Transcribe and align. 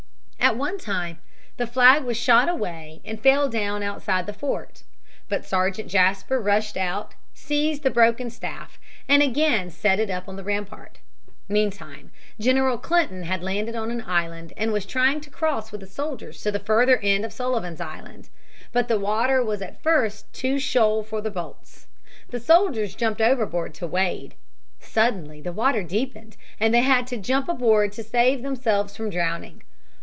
At 0.43 0.57
one 0.57 0.79
time 0.79 1.19
the 1.55 1.67
flag 1.67 2.03
was 2.03 2.17
shot 2.17 2.49
away 2.49 2.99
and 3.05 3.21
fell 3.21 3.47
down 3.47 3.83
outside 3.83 4.25
the 4.25 4.33
fort. 4.33 4.83
But 5.29 5.45
Sergeant 5.45 5.87
Jasper 5.87 6.41
rushed 6.41 6.75
out, 6.75 7.13
seized 7.33 7.83
the 7.83 7.89
broken 7.91 8.29
staff, 8.31 8.77
and 9.07 9.21
again 9.21 9.69
set 9.69 9.97
it 9.99 10.09
up 10.09 10.27
on 10.27 10.35
the 10.35 10.43
rampart. 10.43 10.97
Meantime, 11.47 12.11
General 12.39 12.77
Clinton 12.79 13.23
had 13.23 13.43
landed 13.43 13.77
on 13.77 13.91
an 13.91 14.01
island 14.05 14.51
and 14.57 14.73
was 14.73 14.85
trying 14.85 15.21
to 15.21 15.29
cross 15.29 15.71
with 15.71 15.79
his 15.79 15.93
soldiers 15.93 16.41
to 16.41 16.51
the 16.51 16.59
further 16.59 16.97
end 16.97 17.23
of 17.23 17.31
Sullivan's 17.31 17.79
Island. 17.79 18.27
But 18.73 18.89
the 18.89 18.99
water 18.99 19.41
was 19.45 19.61
at 19.61 19.81
first 19.81 20.33
too 20.33 20.57
shoal 20.59 21.01
for 21.01 21.21
the 21.21 21.31
boats. 21.31 21.87
The 22.29 22.41
soldiers 22.41 22.93
jumped 22.95 23.21
overboard 23.21 23.73
to 23.75 23.87
wade. 23.87 24.33
Suddenly 24.81 25.39
the 25.39 25.53
water 25.53 25.83
deepened, 25.83 26.35
and 26.59 26.73
they 26.73 26.81
had 26.81 27.05
to 27.07 27.17
jump 27.17 27.47
aboard 27.47 27.93
to 27.93 28.03
save 28.03 28.41
themselves 28.41 28.97
from 28.97 29.09
drowning. 29.11 29.63